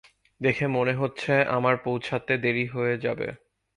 দেখে 0.41 0.65
মনে 0.67 0.93
হচ্ছে 0.93 1.33
আমার 1.47 1.75
পৌছাত 1.77 2.27
দেরি 2.43 2.65
হয়ে 2.67 2.95
যাবে। 2.97 3.27